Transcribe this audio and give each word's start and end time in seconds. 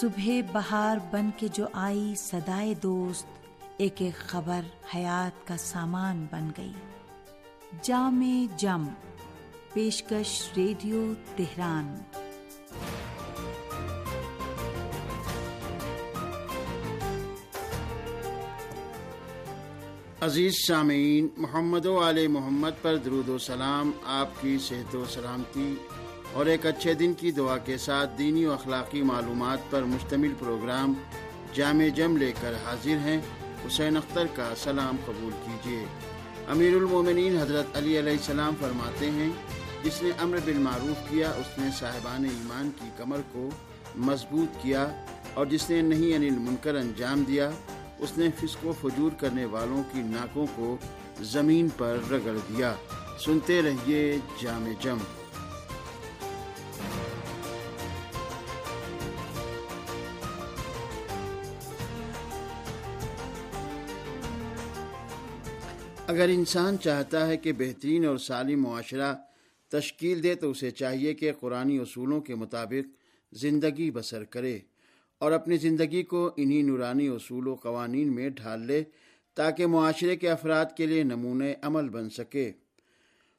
صبح 0.00 0.28
بہار 0.52 0.96
بن 1.10 1.30
کے 1.36 1.48
جو 1.52 1.66
آئی 1.72 2.14
صدائے 2.16 2.74
دوست، 2.74 3.26
ایک 3.76 3.94
ایک 3.98 4.18
خبر 4.18 4.60
حیات 4.94 5.48
کا 5.48 5.56
سامان 5.56 6.26
بن 6.30 6.50
گئی۔ 6.58 6.72
جام 7.82 8.46
جم، 8.56 8.86
پیشکش 9.72 10.50
ریڈیو 10.56 11.12
تہران۔ 11.36 11.98
عزیز 20.20 20.52
سامعین، 20.68 21.28
محمد 21.36 21.86
و 21.86 22.08
علیہ 22.08 22.28
محمد 22.28 22.82
پر 22.82 22.96
درود 22.96 23.28
و 23.28 23.38
سلام، 23.38 23.90
آپ 24.04 24.28
کی 24.40 24.58
صحت 24.58 24.94
و 24.94 25.04
سلامتی۔ 25.04 25.74
اور 26.32 26.46
ایک 26.46 26.66
اچھے 26.66 26.94
دن 26.94 27.14
کی 27.14 27.30
دعا 27.30 27.58
کے 27.58 27.78
ساتھ 27.78 28.10
دینی 28.18 28.46
و 28.46 28.52
اخلاقی 28.52 29.02
معلومات 29.02 29.58
پر 29.70 29.82
مشتمل 29.82 30.34
پروگرام 30.38 30.92
جامع 31.54 31.88
جم 31.88 32.16
لے 32.16 32.32
کر 32.40 32.52
حاضر 32.64 32.90
ہیں۔ 32.90 33.20
حسین 33.66 33.96
اختر 33.96 34.26
کا 34.34 34.52
سلام 34.56 34.96
قبول 35.04 35.32
کیجیے۔ 35.44 35.84
امیر 36.48 36.74
المومنین 36.74 37.38
حضرت 37.40 37.76
علی 37.76 37.98
علیہ 37.98 38.12
السلام 38.12 38.54
فرماتے 38.60 39.10
ہیں، 39.10 39.30
جس 39.82 40.02
نے 40.02 40.10
امر 40.18 40.38
بالمعروف 40.44 41.10
کیا، 41.10 41.30
اس 41.30 41.58
نے 41.58 41.66
صاحبان 41.78 42.24
ایمان 42.24 42.70
کی 42.80 42.88
کمر 42.96 43.20
کو 43.32 43.48
مضبوط 43.96 44.62
کیا 44.62 44.88
اور 45.34 45.46
جس 45.46 45.70
نے 45.70 45.82
نہیں 45.82 46.14
انل 46.14 46.38
منکر 46.38 46.74
انجام 46.74 47.22
دیا، 47.22 47.50
اس 47.98 48.18
نے 48.18 48.28
فسق 48.30 48.66
و 48.66 48.72
فجور 48.80 49.10
کرنے 49.10 49.44
والوں 49.44 49.82
کی 49.92 50.00
ناکوں 50.00 50.46
کو 50.54 50.76
زمین 51.20 51.68
پر 51.76 51.98
رگڑ 52.10 52.36
دیا۔ 52.48 52.74
سنتے 53.24 53.62
رہیے 53.62 54.18
جامع 54.42 54.72
جم۔ 54.80 54.98
اگر 66.16 66.28
انسان 66.28 66.78
چاہتا 66.78 67.26
ہے 67.26 67.36
کہ 67.36 67.52
بہترین 67.52 68.04
اور 68.06 68.16
سالم 68.16 68.62
معاشرہ 68.62 69.12
تشکیل 69.72 70.22
دے 70.22 70.34
تو 70.34 70.50
اسے 70.50 70.70
چاہیے 70.70 71.12
کہ 71.14 71.32
قرآن 71.40 71.70
اصولوں 71.80 72.20
کے 72.20 72.34
مطابق 72.34 72.86
زندگی 73.32 73.90
بسر 73.90 74.24
کرے 74.24 74.58
اور 75.20 75.32
اپنی 75.32 75.56
زندگی 75.56 76.02
کو 76.02 76.22
انہی 76.36 76.62
نورانی 76.62 77.08
اصول 77.08 77.48
و 77.48 77.54
قوانین 77.54 78.14
میں 78.14 78.28
ڈھال 78.30 78.66
لے 78.66 78.82
تاکہ 79.36 79.66
معاشرے 79.66 80.16
کے 80.16 80.30
افراد 80.30 80.76
کے 80.76 80.86
لیے 80.86 81.02
نمونے 81.02 81.52
عمل 81.62 81.88
بن 81.88 82.08
سکے۔ 82.10 82.50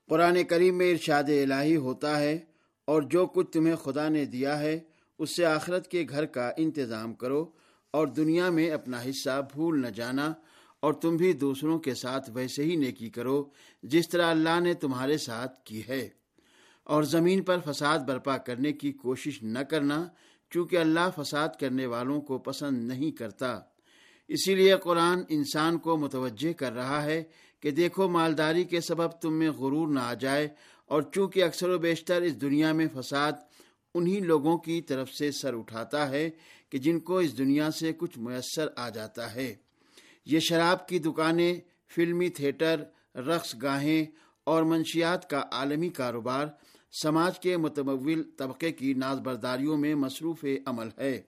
قرآن 0.09 0.43
کریم 0.43 0.77
میں 0.77 0.91
ارشاد 0.91 1.29
الہی 1.43 1.75
ہوتا 1.85 2.19
ہے، 2.19 2.37
اور 2.87 3.01
جو 3.13 3.25
کچھ 3.25 3.51
تمہیں 3.53 3.75
خدا 3.75 4.07
نے 4.09 4.25
دیا 4.25 4.59
ہے، 4.59 4.79
اس 5.19 5.35
سے 5.35 5.45
آخرت 5.45 5.87
کے 5.87 6.05
گھر 6.09 6.25
کا 6.35 6.51
انتظام 6.57 7.13
کرو 7.13 7.45
اور 7.93 8.07
دنیا 8.19 8.49
میں 8.49 8.69
اپنا 8.71 9.01
حصہ 9.09 9.41
بھول 9.53 9.81
نہ 9.81 9.87
جانا۔ 9.95 10.33
اور 10.87 10.93
تم 10.93 11.15
بھی 11.15 11.33
دوسروں 11.33 11.79
کے 11.79 11.93
ساتھ 11.93 12.29
ویسے 12.33 12.63
ہی 12.63 12.75
نیکی 12.75 13.09
کرو 13.09 13.43
جس 13.83 14.09
طرح 14.09 14.25
اللہ 14.25 14.59
نے 14.59 14.73
تمہارے 14.73 15.17
ساتھ 15.17 15.59
کی 15.63 15.81
ہے۔ 15.89 16.09
اور 16.83 17.03
زمین 17.03 17.41
پر 17.43 17.59
فساد 17.59 17.99
برپا 17.99 18.37
کرنے 18.37 18.71
کی 18.71 18.91
کوشش 18.91 19.43
نہ 19.43 19.59
کرنا، 19.59 20.07
چونکہ 20.49 20.77
اللہ 20.77 21.09
فساد 21.15 21.49
کرنے 21.59 21.85
والوں 21.85 22.21
کو 22.21 22.37
پسند 22.37 22.87
نہیں 22.87 23.11
کرتا۔ 23.11 23.59
اسی 24.27 24.55
لیے 24.55 24.75
قرآن 24.83 25.23
انسان 25.29 25.77
کو 25.77 25.97
متوجہ 25.97 26.53
کر 26.53 26.73
رہا 26.73 27.03
ہے 27.03 27.23
کہ 27.59 27.71
دیکھو 27.71 28.07
مالداری 28.09 28.63
کے 28.63 28.81
سبب 28.81 29.11
تم 29.11 29.33
میں 29.33 29.49
غرور 29.49 29.87
نہ 29.87 29.99
آ 29.99 30.13
جائے، 30.13 30.47
اور 30.85 31.01
چونکہ 31.01 31.43
اکثر 31.43 31.69
و 31.69 31.77
بیشتر 31.77 32.21
اس 32.21 32.41
دنیا 32.41 32.71
میں 32.73 32.87
فساد 32.93 33.31
انہی 33.93 34.19
لوگوں 34.19 34.57
کی 34.57 34.81
طرف 34.81 35.09
سے 35.09 35.31
سر 35.31 35.53
اٹھاتا 35.53 36.09
ہے 36.09 36.29
کہ 36.69 36.77
جن 36.77 36.99
کو 36.99 37.17
اس 37.17 37.37
دنیا 37.37 37.71
سے 37.71 37.93
کچھ 37.97 38.19
میسر 38.19 38.67
آ 38.75 38.89
جاتا 38.89 39.35
ہے۔ 39.35 39.55
یہ 40.29 40.39
شراب 40.39 40.87
کی 40.87 40.99
دکانیں، 40.99 41.55
فلمی 41.95 42.29
تھیٹر، 42.29 42.83
رقص 43.15 43.55
گاہیں 43.61 44.05
اور 44.43 44.63
منشیات 44.63 45.29
کا 45.29 45.43
عالمی 45.51 45.89
کاروبار 45.89 46.47
سماج 47.01 47.39
کے 47.39 47.57
متمول 47.57 48.23
طبقے 48.37 48.71
کی 48.71 48.93
ناز 48.93 49.19
برداریوں 49.19 49.77
میں 49.77 49.95
مصروف 49.95 50.45
عمل 50.65 50.87
ہے 50.97 51.21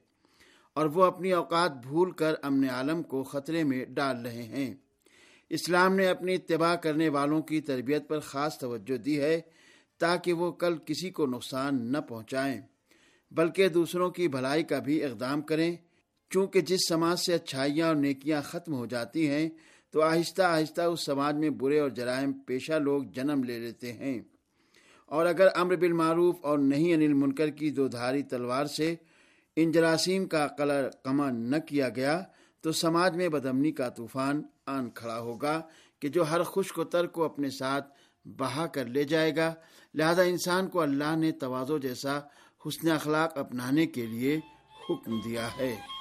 اور 0.74 0.86
وہ 0.86 1.04
اپنی 1.04 1.32
اوقات 1.32 1.72
بھول 1.72 2.12
کر 2.12 2.34
امن 2.42 2.70
عالم 2.70 3.04
کو 3.04 3.24
خطرے 3.24 3.64
میں 3.64 3.86
ڈال 3.86 4.22
رہے 4.22 4.44
ہیں۔ 4.44 4.74
اسلام 5.50 5.96
نے 5.96 6.08
اپنی 6.08 6.34
اتباع 6.34 6.76
کرنے 6.76 7.10
والوں 7.10 7.42
کی 7.42 7.62
تربیت 7.62 8.08
پر 8.08 8.20
خاص 8.20 8.58
توجہ 8.60 8.98
دی 8.98 9.22
ہے 9.22 9.42
تاکہ 9.98 10.34
وہ 10.34 10.52
کل 10.52 10.78
کسی 10.86 11.10
کو 11.10 11.26
نقصان 11.26 11.92
نہ 11.92 11.98
پہنچائیں، 11.98 12.62
بلکہ 13.32 13.68
دوسروں 13.68 14.10
کی 14.10 14.28
بھلائی 14.28 14.64
کا 14.64 14.80
بھی 14.80 15.04
اقدام 15.04 15.42
کریں۔ 15.42 15.76
چونکہ 16.30 16.62
جس 16.62 16.80
سماج 16.90 17.20
سے 17.20 17.34
اچھائیاں 17.34 17.88
اور 17.88 17.96
نیکیاں 17.96 18.42
ختم 18.42 18.74
ہو 18.74 18.86
جاتی 18.86 19.30
ہیں، 19.30 19.50
تو 19.92 20.02
آہستہ 20.02 20.42
آہستہ 20.42 20.82
اس 20.82 21.06
سماج 21.06 21.36
میں 21.36 21.50
برے 21.50 21.80
اور 21.80 21.90
جرائم 21.90 22.32
پیشہ 22.32 22.74
لوگ 22.74 23.04
جنم 23.04 23.44
لے 23.44 23.60
لیتے 23.60 23.94
ہیں۔ 23.94 24.20
اور 25.06 25.26
اگر 25.26 25.48
امر 25.56 25.76
بالمعروف 25.76 26.36
اور 26.42 26.60
نہیں 26.60 26.94
انل 26.94 27.14
منکر 27.14 27.50
کی 27.50 27.70
دو 27.70 27.88
دھاری 27.88 28.24
تلوار 28.24 28.66
سے 28.66 28.96
ان 29.56 29.72
جراثیم 29.72 30.28
کا 30.28 30.48
قلر 30.48 30.90
کما 31.04 31.32
نہ 31.32 31.58
کیا 31.58 31.90
گیا، 31.90 32.24
تو 32.62 32.72
سماج 32.72 33.16
میں 33.16 33.30
بدمنی 33.30 33.72
کا 33.72 33.90
طوفان 33.90 34.42
آن 34.66 34.90
کھڑا 34.90 35.20
ہوگا 35.20 35.62
کہ 36.00 36.08
جو 36.08 36.30
ہر 36.30 36.44
خوش 36.44 36.72
کو 36.72 36.84
تر 36.84 37.08
کو 37.08 37.24
اپنے 37.24 37.50
ساتھ 37.50 37.94
بہا 38.26 38.68
کر 38.68 38.86
لے 38.86 39.04
جائے 39.04 39.36
گا۔ 39.36 39.54
لہذا 39.94 40.22
انسان 40.22 40.68
کو 40.68 40.82
اللہ 40.82 41.16
نے 41.16 41.32
توازو 41.32 41.78
جیسا 41.78 42.20
حسن 42.68 42.92
اخلاق 42.92 43.38
اپنانے 43.38 43.88
کے 43.88 44.06
لیے 44.06 44.40
حکم 44.90 45.20
دیا 45.26 45.48
ہے۔ 45.60 45.99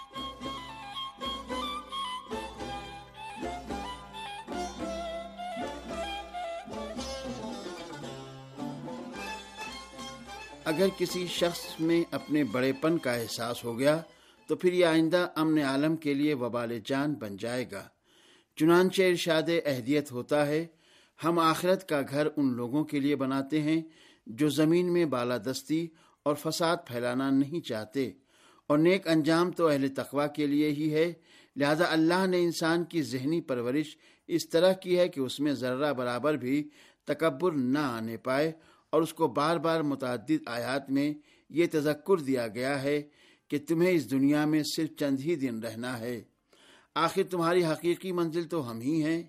اگر 10.65 10.87
کسی 10.99 11.27
شخص 11.27 11.81
میں 11.81 12.05
اپنے 12.11 12.45
بڑے 12.45 12.73
پن 12.73 12.99
کا 12.99 13.13
احساس 13.13 13.65
ہو 13.65 13.79
گیا، 13.79 14.01
تو 14.47 14.57
پھر 14.57 14.73
یہ 14.73 14.87
آئندہ 14.87 15.27
امن 15.35 15.59
عالم 15.59 15.97
کے 15.97 16.15
لیے 16.15 16.35
وبال 16.35 16.79
جان 16.85 17.15
بن 17.15 17.37
جائے 17.37 17.65
گا۔ 17.73 17.89
چنانچہ 18.57 19.03
ارشاد 19.03 19.43
اہدیت 19.67 20.13
ہوتا 20.13 20.47
ہے، 20.47 20.67
ہم 21.25 21.39
آخرت 21.39 21.89
کا 21.89 22.01
گھر 22.11 22.29
ان 22.37 22.53
لوگوں 22.53 22.85
کے 22.85 23.01
لیے 23.01 23.17
بناتے 23.17 23.63
ہیں 23.63 23.83
جو 24.27 24.49
زمین 24.49 24.93
میں 24.93 25.05
بالادستی 25.05 25.87
اور 26.23 26.35
فساد 26.35 26.77
پھیلانا 26.87 27.31
نہیں 27.31 27.67
چاہتے۔ 27.67 28.13
اور 28.69 28.79
نیک 28.79 29.09
انجام 29.09 29.51
تو 29.51 29.67
اہل 29.67 29.89
تقوا 29.89 30.27
کے 30.27 30.47
لیے 30.47 30.71
ہی 30.71 30.95
ہے۔ 30.95 31.13
لہذا 31.57 31.85
اللہ 31.89 32.27
نے 32.27 32.43
انسان 32.43 32.85
کی 32.85 33.03
ذہنی 33.03 33.41
پرورش 33.41 33.97
اس 34.29 34.49
طرح 34.49 34.73
کی 34.73 34.99
ہے 34.99 35.09
کہ 35.09 35.21
اس 35.21 35.41
میں 35.41 35.53
ذرہ 35.53 35.93
برابر 35.93 36.35
بھی 36.35 36.69
تکبر 37.05 37.53
نہ 37.53 37.79
آنے 37.79 38.17
پائے 38.17 38.53
اور 38.91 39.03
اس 39.03 39.15
کو 39.15 39.29
بار 39.29 39.57
بار 39.57 39.81
متعدد 39.81 40.43
آیات 40.47 40.91
میں 40.91 41.15
یہ 41.51 41.67
تذکر 41.73 42.17
دیا 42.17 42.49
گیا 42.49 42.83
ہے 42.83 43.03
کہ 43.49 43.59
تمہیں 43.69 43.91
اس 43.91 44.11
دنیا 44.11 44.45
میں 44.45 44.63
صرف 44.77 44.97
چند 44.97 45.21
ہی 45.21 45.35
دن 45.35 45.59
رہنا 45.59 45.99
ہے۔ 45.99 46.21
آخر 46.95 47.23
تمہاری 47.31 47.65
حقیقی 47.65 48.13
منزل 48.13 48.45
تو 48.45 48.71
ہم 48.71 48.81
ہی 48.81 49.03
ہیں۔ 49.03 49.23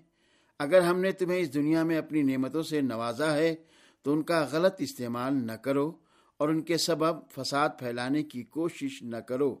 اگر 0.58 0.80
ہم 0.80 1.00
نے 1.00 1.12
تمہیں 1.12 1.38
اس 1.38 1.54
دنیا 1.54 1.82
میں 1.82 1.98
اپنی 1.98 2.22
نعمتوں 2.22 2.62
سے 2.62 2.80
نوازا 2.80 3.36
ہے 3.36 3.54
تو 4.02 4.12
ان 4.12 4.22
کا 4.22 4.48
غلط 4.52 4.74
استعمال 4.78 5.34
نہ 5.46 5.52
کرو۔ 5.52 5.92
اور 6.40 6.48
ان 6.48 6.60
کے 6.60 6.76
سبب 6.76 7.30
فساد 7.30 7.68
پھیلانے 7.78 8.22
کی 8.22 8.42
کوشش 8.42 9.02
نہ 9.02 9.16
کرو، 9.16 9.56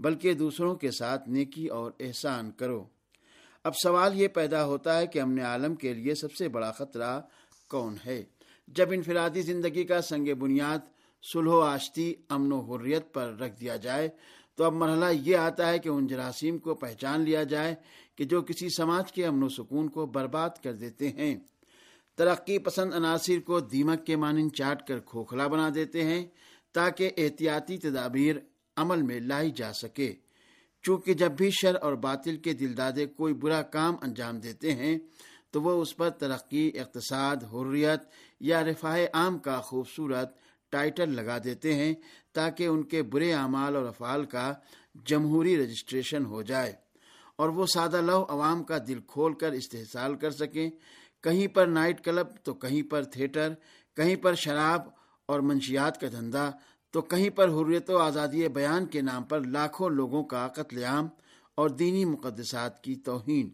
بلکہ 0.00 0.34
دوسروں 0.34 0.74
کے 0.74 0.90
ساتھ 0.90 1.28
نیکی 1.28 1.66
اور 1.66 1.92
احسان 2.00 2.50
کرو۔ 2.50 2.84
اب 3.64 3.72
سوال 3.82 4.20
یہ 4.20 4.28
پیدا 4.28 4.64
ہوتا 4.64 4.98
ہے 4.98 5.06
کہ 5.06 5.20
امن 5.20 5.40
عالم 5.40 5.74
کے 5.74 5.94
لیے 5.94 6.14
سب 6.14 6.32
سے 6.32 6.48
بڑا 6.48 6.72
خطرہ 6.72 7.20
کون 7.68 7.94
ہے؟ 8.06 8.24
جب 8.68 8.88
انفرادی 8.92 9.42
زندگی 9.42 9.84
کا 9.84 10.00
سنگ 10.02 10.34
بنیاد 10.34 10.78
سلح 11.32 11.50
و 11.50 11.60
آشتی، 11.60 12.14
امن 12.28 12.52
و 12.52 12.60
حریت 12.60 13.14
پر 13.14 13.34
رکھ 13.40 13.60
دیا 13.60 13.76
جائے، 13.76 14.08
تو 14.54 14.64
اب 14.64 14.72
مرحلہ 14.72 15.04
یہ 15.12 15.36
آتا 15.36 15.68
ہے 15.68 15.78
کہ 15.78 15.88
ان 15.88 16.06
جراثیم 16.06 16.58
کو 16.58 16.74
پہچان 16.74 17.20
لیا 17.20 17.42
جائے 17.42 17.74
کہ 18.16 18.24
جو 18.24 18.42
کسی 18.42 18.68
سماج 18.76 19.12
کے 19.12 19.26
امن 19.26 19.42
و 19.42 19.48
سکون 19.48 19.88
کو 19.88 20.06
برباد 20.06 20.50
کر 20.62 20.72
دیتے 20.72 21.08
ہیں۔ 21.08 21.36
ترقی 22.18 22.58
پسند 22.58 22.94
عناصر 22.94 23.40
کو 23.40 23.60
دیمک 23.60 24.06
کے 24.06 24.16
مانند 24.16 24.50
چاٹ 24.52 24.86
کر 24.86 25.00
کھوکھلا 25.00 25.46
بنا 25.46 25.68
دیتے 25.74 26.04
ہیں 26.04 26.26
تاکہ 26.72 27.10
احتیاطی 27.16 27.78
تدابیر 27.78 28.36
عمل 28.76 29.02
میں 29.02 29.20
لائی 29.20 29.50
جا 29.50 29.72
سکے۔ 29.72 30.12
چونکہ 30.82 31.14
جب 31.14 31.32
بھی 31.32 31.50
شر 31.50 31.74
اور 31.82 31.92
باطل 31.92 32.36
کے 32.36 32.52
دلدادے 32.52 33.06
کوئی 33.06 33.34
برا 33.34 33.62
کام 33.62 33.94
انجام 34.02 34.40
دیتے 34.40 34.74
ہیں، 34.74 34.98
تو 35.50 35.62
وہ 35.62 35.82
اس 35.82 35.96
پر 35.96 36.10
ترقی، 36.10 36.70
اقتصاد، 36.78 37.36
حریت 37.52 38.02
یا 38.40 38.64
رفاہ 38.64 38.98
عام 39.14 39.38
کا 39.38 39.60
خوبصورت 39.60 40.36
ٹائٹل 40.70 41.14
لگا 41.14 41.38
دیتے 41.44 41.74
ہیں 41.74 41.94
تاکہ 42.32 42.66
ان 42.66 42.82
کے 42.82 43.02
برے 43.02 43.32
اعمال 43.32 43.76
اور 43.76 43.84
افعال 43.84 44.24
کا 44.24 44.54
جمہوری 45.06 45.56
رجسٹریشن 45.56 46.24
ہو 46.24 46.42
جائے 46.42 46.72
اور 47.36 47.48
وہ 47.48 47.66
سادہ 47.66 48.00
لو 48.00 48.24
عوام 48.28 48.62
کا 48.64 48.78
دل 48.88 49.00
کھول 49.06 49.34
کر 49.34 49.52
استحصال 49.52 50.16
کر 50.16 50.30
سکیں۔ 50.30 50.70
کہیں 51.22 51.46
پر 51.48 51.66
نائٹ 51.66 52.04
کلب، 52.04 52.26
تو 52.42 52.54
کہیں 52.54 52.90
پر 52.90 53.04
تھیٹر، 53.04 53.54
کہیں 53.96 54.16
پر 54.16 54.34
شراب 54.34 54.80
اور 55.26 55.40
منشیات 55.40 56.00
کا 56.00 56.06
دھندا، 56.12 56.50
تو 56.90 57.00
کہیں 57.00 57.30
پر 57.30 57.48
حریت 57.48 57.90
و 57.90 57.98
آزادی 57.98 58.48
بیان 58.48 58.86
کے 58.86 59.00
نام 59.00 59.22
پر 59.22 59.40
لاکھوں 59.40 59.90
لوگوں 59.90 60.24
کا 60.24 60.48
قتل 60.48 60.84
عام 60.84 61.08
اور 61.54 61.68
دینی 61.68 62.04
مقدسات 62.04 62.82
کی 62.82 62.94
توہین۔ 62.94 63.50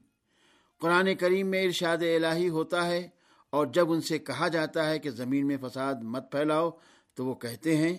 قرآن 0.81 1.15
کریم 1.15 1.47
میں 1.47 1.63
ارشاد 1.63 1.97
الہی 1.97 2.49
ہوتا 2.49 2.87
ہے 2.87 3.09
اور 3.51 3.67
جب 3.67 3.93
ان 3.93 4.01
سے 4.01 4.19
کہا 4.19 4.49
جاتا 4.49 4.91
ہے 4.91 4.99
کہ 4.99 5.11
زمین 5.11 5.47
میں 5.47 5.57
فساد 5.63 5.95
مت 6.03 6.31
پھیلاؤ، 6.33 6.71
تو 7.15 7.27
وہ 7.27 7.35
کہتے 7.35 7.77
ہیں، 7.77 7.97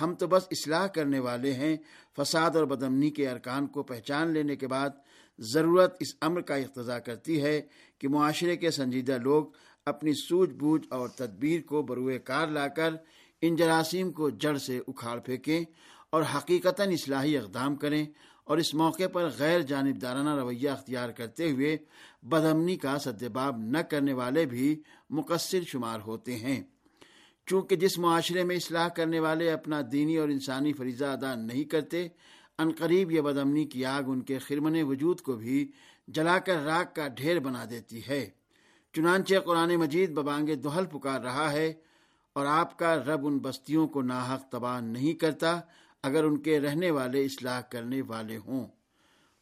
ہم 0.00 0.14
تو 0.14 0.26
بس 0.26 0.42
اصلاح 0.50 0.86
کرنے 0.86 1.18
والے 1.18 1.52
ہیں، 1.52 1.76
فساد 2.18 2.56
اور 2.56 2.64
بدمنی 2.64 3.10
کے 3.10 3.30
ارکان 3.30 3.66
کو 3.66 3.82
پہچان 3.82 4.32
لینے 4.32 4.56
کے 4.56 4.66
بعد 4.68 4.90
ضرورت 5.38 5.96
اس 6.00 6.14
امر 6.20 6.40
کا 6.40 6.54
اقتضا 6.54 6.98
کرتی 6.98 7.42
ہے 7.42 7.62
کہ 7.98 8.08
معاشرے 8.08 8.56
کے 8.56 8.70
سنجیدہ 8.70 9.18
لوگ 9.18 9.44
اپنی 9.86 10.12
سوجھ 10.12 10.50
بوجھ 10.50 10.86
اور 10.90 11.08
تدبیر 11.08 11.60
کو 11.66 11.82
بروئے 11.82 12.18
کار 12.18 12.48
لا 12.48 12.68
کر 12.68 12.94
ان 13.40 13.56
جراثیم 13.56 14.12
کو 14.12 14.30
جڑ 14.30 14.56
سے 14.56 14.80
اکھاڑ 14.88 15.18
پھینکیں 15.20 15.64
اور 16.10 16.22
حقیقتاً 16.34 16.92
اصلاحی 16.92 17.38
اقدام 17.38 17.76
کریں 17.76 18.06
اور 18.44 18.58
اس 18.58 18.74
موقع 18.74 19.06
پر 19.12 19.28
غیر 19.38 19.60
جانبدارانہ 19.60 20.40
رویہ 20.40 20.70
اختیار 20.70 21.08
کرتے 21.08 21.50
ہوئے 21.50 21.76
بدمنی 22.22 22.76
کا 22.76 22.98
سدباب 22.98 23.58
نہ 23.58 23.78
کرنے 23.78 24.12
والے 24.12 24.46
بھی 24.46 24.82
مقصر 25.10 25.60
شمار 25.66 26.00
ہوتے 26.00 26.36
ہیں۔ 26.36 26.62
چونکہ 27.46 27.76
جس 27.76 27.98
معاشرے 27.98 28.44
میں 28.44 28.56
اصلاح 28.56 28.88
کرنے 28.88 29.20
والے 29.20 29.50
اپنا 29.50 29.80
دینی 29.92 30.16
اور 30.16 30.28
انسانی 30.28 30.72
فریضہ 30.72 31.04
ادا 31.04 31.34
نہیں 31.34 31.64
کرتے 31.64 32.08
عنقریب 32.58 33.10
یہ 33.10 33.20
بدمنی 33.20 33.64
کی 33.64 33.84
آگ 33.84 34.02
ان 34.06 34.20
کے 34.20 34.38
خرمن 34.38 34.82
وجود 34.82 35.20
کو 35.20 35.32
بھی 35.32 35.70
جلا 36.08 36.38
کر 36.38 36.64
راک 36.64 36.96
کا 36.96 37.08
ڈھیر 37.08 37.38
بنا 37.38 37.64
دیتی 37.70 38.00
ہے۔ 38.08 38.30
چنانچہ 38.92 39.34
قرآن 39.44 39.76
مجید 39.76 40.10
ببانگ 40.10 40.46
دہل 40.46 40.86
پکار 40.86 41.20
رہا 41.20 41.52
ہے 41.52 41.72
اور 42.32 42.46
آپ 42.46 42.78
کا 42.78 42.96
رب 42.96 43.26
ان 43.26 43.38
بستیوں 43.38 43.88
کو 43.88 44.02
ناحق 44.02 44.48
تباہ 44.48 44.80
نہیں 44.80 45.12
کرتا 45.12 45.60
اگر 46.02 46.24
ان 46.24 46.36
کے 46.36 46.60
رہنے 46.60 46.90
والے 46.90 47.24
اصلاح 47.24 47.60
کرنے 47.60 48.02
والے 48.02 48.36
ہوں۔ 48.36 48.66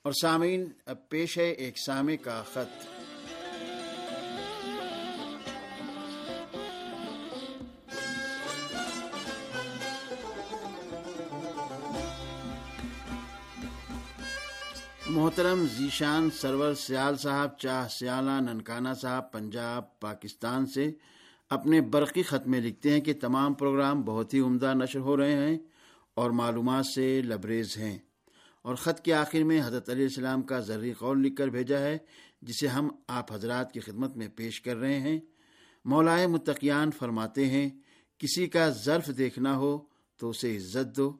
اور 0.02 0.12
سامعین، 0.22 0.64
اب 0.86 1.08
پیش 1.08 1.38
ہے 1.38 1.50
ایک 1.50 1.74
سامع 1.86 2.14
کا 2.22 2.42
خط۔ 2.52 2.95
محترم 15.08 15.66
ذیشان 15.78 16.30
سرور 16.30 16.74
سیال 16.74 17.16
صاحب، 17.16 17.58
چاہ 17.58 17.88
سیالہ 17.88 18.40
ننکانہ 18.40 18.88
صاحب، 19.02 19.32
پنجاب، 19.32 20.00
پاکستان 20.00 20.66
سے 20.66 20.92
اپنے 21.50 21.80
برقی 21.80 22.22
خط 22.22 22.46
میں 22.46 22.60
لکھتے 22.60 22.90
ہیں 22.90 23.00
کہ 23.00 23.12
تمام 23.20 23.54
پروگرام 23.54 24.02
بہت 24.02 24.34
ہی 24.34 24.40
عمدہ 24.40 24.74
نشر 24.74 24.98
ہو 24.98 25.16
رہے 25.16 25.32
ہیں 25.32 25.58
اور 26.14 26.30
معلومات 26.30 26.86
سے 26.86 27.22
لبریز 27.22 27.76
ہیں۔ 27.76 27.98
اور 28.62 28.74
خط 28.74 29.00
کے 29.00 29.14
آخر 29.14 29.42
میں 29.42 29.60
حضرت 29.64 29.90
علیہ 29.90 30.04
السلام 30.04 30.42
کا 30.42 30.60
ذرری 30.60 30.92
قول 30.92 31.22
لکھ 31.22 31.36
کر 31.36 31.48
بھیجا 31.48 31.78
ہے، 31.78 31.98
جسے 32.42 32.66
ہم 32.66 32.88
آپ 33.08 33.32
حضرات 33.32 33.72
کی 33.72 33.80
خدمت 33.80 34.16
میں 34.16 34.28
پیش 34.28 34.60
کر 34.60 34.76
رہے 34.76 35.00
ہیں۔ 35.00 35.20
مولائے 35.84 36.26
متقیان 36.26 36.90
فرماتے 36.90 37.46
ہیں، 37.46 37.70
کسی 38.18 38.46
کا 38.46 38.68
ظرف 38.68 39.10
دیکھنا 39.18 39.56
ہو 39.56 39.78
تو 40.16 40.30
اسے 40.30 40.56
عزت 40.56 40.96
دو، 40.96 41.16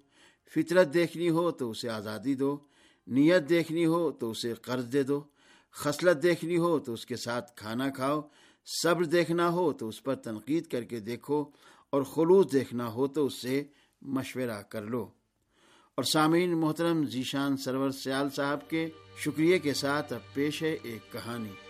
فطرت 0.55 0.94
دیکھنی 0.94 1.31
ہو 1.31 1.50
تو 1.50 1.71
اسے 1.71 1.88
آزادی 1.88 2.35
دو۔ 2.35 2.59
نیت 3.06 3.49
دیکھنی 3.49 3.87
ہو 3.87 4.11
تو 4.11 4.31
اسے 4.31 4.55
قرض 4.55 4.93
دے 4.93 5.03
دو، 5.03 5.23
خصلت 5.73 6.23
دیکھنی 6.23 6.56
ہو 6.56 6.79
تو 6.79 6.93
اس 6.93 7.06
کے 7.06 7.17
ساتھ 7.17 7.56
کھانا 7.56 7.88
کھاؤ، 7.88 8.20
صبر 8.67 9.05
دیکھنا 9.05 9.49
ہو 9.49 9.73
تو 9.73 9.88
اس 9.88 10.03
پر 10.03 10.14
تنقید 10.14 10.67
کر 10.67 10.85
کے 10.85 11.00
دیکھو، 11.00 11.44
اور 11.91 12.03
خلوص 12.03 12.53
دیکھنا 12.53 12.93
ہو 12.93 13.06
تو 13.06 13.26
اس 13.26 13.43
سے 13.43 13.64
مشورہ 14.03 14.62
کر 14.62 14.82
لو۔ 14.82 15.05
اور 15.94 16.05
سامعین 16.05 16.56
محترم 16.58 17.05
ذیشان 17.06 17.56
سرور 17.56 17.91
سیال 17.91 18.31
صاحب 18.31 18.69
کے 18.70 18.88
شکریہ 19.25 19.59
کے 19.59 19.75
ساتھ 19.75 20.12
اب 20.12 20.35
پیش 20.35 20.62
ہے 20.62 20.76
ایک 20.82 21.12
کہانی۔ 21.12 21.66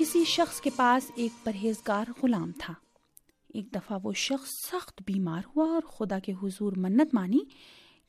کسی 0.00 0.24
شخص 0.24 0.60
کے 0.60 0.70
پاس 0.76 1.10
ایک 1.14 1.44
پرہیزگار 1.44 2.04
غلام 2.22 2.52
تھا۔ 2.58 2.74
ایک 3.54 3.74
دفعہ 3.74 3.98
وہ 4.02 4.12
شخص 4.12 4.48
سخت 4.50 5.02
بیمار 5.06 5.42
ہوا 5.56 5.64
اور 5.68 5.82
خدا 5.82 6.18
کے 6.18 6.32
حضور 6.32 6.72
منت 6.76 7.14
مانی 7.14 7.38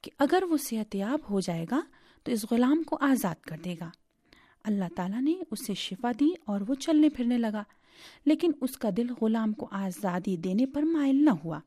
کہ 0.01 0.11
اگر 0.17 0.43
وہ 0.49 0.57
صحت 0.57 0.95
یاب 0.95 1.19
ہو 1.29 1.39
جائے 1.39 1.65
گا 1.71 1.81
تو 2.23 2.31
اس 2.31 2.45
غلام 2.51 2.83
کو 2.83 2.97
آزاد 3.01 3.35
کر 3.41 3.57
دے 3.65 3.75
گا۔ 3.81 3.89
اللہ 4.63 4.85
تعالیٰ 4.95 5.21
نے 5.21 5.33
اسے 5.51 5.73
شفا 5.73 6.11
دی 6.19 6.29
اور 6.45 6.61
وہ 6.67 6.73
چلنے 6.73 7.09
پھرنے 7.09 7.37
لگا، 7.37 7.63
لیکن 8.25 8.51
اس 8.61 8.77
کا 8.77 8.89
دل 8.97 9.07
غلام 9.21 9.53
کو 9.53 9.67
آزادی 9.71 10.37
دینے 10.37 10.65
پر 10.65 10.81
مائل 10.81 11.25
نہ 11.25 11.29
ہوا۔ 11.29 11.59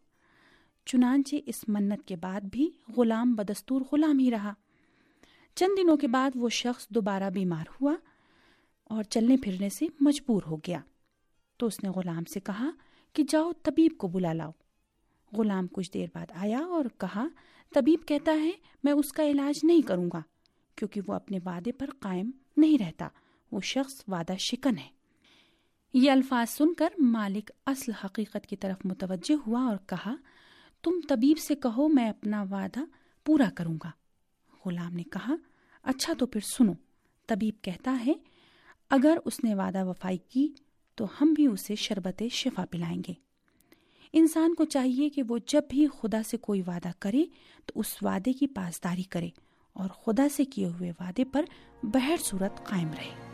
چنانچہ 0.87 1.37
اس 1.47 1.69
منت 1.69 2.09
کے 2.09 2.17
بعد 2.17 2.41
بھی 2.41 2.71
غلام 2.97 3.35
بدستور 3.35 3.83
غلام 3.93 4.19
ہی 4.19 4.31
رہا۔ 4.31 4.53
چند 5.55 5.79
دنوں 5.79 5.97
کے 5.97 6.09
بعد 6.09 6.31
وہ 6.35 6.49
شخص 6.49 6.89
دوبارہ 6.89 7.31
بیمار 7.31 7.65
ہوا 7.81 7.95
اور 8.85 9.03
چلنے 9.03 9.37
پھرنے 9.37 9.69
سے 9.69 9.87
مجبور 10.01 10.43
ہو 10.47 10.57
گیا۔ 10.57 10.81
تو 11.57 11.67
اس 11.67 11.85
نے 11.85 11.91
غلام 11.91 12.25
سے 12.25 12.41
کہا 12.41 12.71
کہ 13.13 13.25
جاؤ 13.29 13.53
طبیب 13.63 13.93
کو 13.99 14.09
بلا 14.09 14.33
لاؤ۔ 14.33 14.51
غلام 15.37 15.67
کچھ 15.73 15.93
دیر 15.93 16.07
بعد 16.15 16.27
آیا 16.35 16.59
اور 16.59 16.85
کہا، 17.01 17.27
طبیب 17.75 18.01
کہتا 18.07 18.33
ہے، 18.33 18.51
میں 18.85 18.93
اس 18.93 19.13
کا 19.13 19.25
علاج 19.25 19.65
نہیں 19.65 19.83
کروں 19.83 20.09
گا، 20.13 20.21
کیونکہ 20.77 21.01
وہ 21.07 21.15
اپنے 21.15 21.39
وعدے 21.45 21.73
پر 21.73 21.91
قائم 21.99 22.31
نہیں 22.57 22.79
رہتا۔ 22.79 23.09
وہ 23.53 23.61
شخص 23.61 24.05
وعدہ 24.09 24.33
شکن 24.39 24.79
ہے۔ 24.79 24.89
یہ 25.93 26.11
الفاظ 26.11 26.51
سن 26.51 26.75
کر 26.75 26.89
مالک 26.99 27.51
اصل 27.67 27.93
حقیقت 28.05 28.47
کی 28.47 28.57
طرف 28.57 28.87
متوجہ 28.87 29.35
ہوا 29.47 29.61
اور 29.61 29.77
کہا، 29.87 30.15
تم 30.83 31.01
طبیب 31.09 31.39
سے 31.39 31.55
کہو، 31.55 31.89
میں 31.89 32.09
اپنا 32.09 32.43
وعدہ 32.43 32.81
پورا 33.25 33.51
کروں 33.55 33.79
گا۔ 33.85 33.91
غلام 34.67 34.95
نے 34.95 35.03
کہا 35.03 35.35
اچھا 35.83 36.13
تو 36.19 36.27
پھر 36.27 36.41
سنو۔ 36.41 36.73
طبیب 37.27 37.55
کہتا 37.63 37.99
ہے 38.07 38.13
اگر 38.95 39.19
اس 39.25 39.45
نے 39.45 39.55
وعدہ 39.55 39.85
وفائی 39.85 40.19
کی 40.29 40.49
تو 40.95 41.07
ہم 41.21 41.33
بھی 41.33 41.47
اسے 41.47 41.75
شربت 41.75 42.23
شفا 42.31 42.65
پلائیں 42.71 43.03
گے۔ 43.09 43.13
انسان 44.13 44.55
کو 44.55 44.65
چاہیے 44.65 45.09
کہ 45.09 45.23
وہ 45.29 45.39
جب 45.47 45.63
بھی 45.69 45.87
خدا 45.87 46.23
سے 46.23 46.37
کوئی 46.37 46.63
وعدہ 46.67 46.91
کرے 46.99 47.25
تو 47.67 47.81
اس 47.81 47.97
وعدے 48.03 48.33
کی 48.33 48.47
پاسداری 48.47 49.03
کرے 49.03 49.29
اور 49.73 49.89
خدا 49.89 50.29
سے 50.29 50.45
کیے 50.45 50.67
ہوئے 50.67 50.93
وعدے 51.01 51.25
پر 51.25 51.45
بہر 51.83 52.17
صورت 52.25 52.65
قائم 52.65 52.89
رہے۔ 52.89 53.34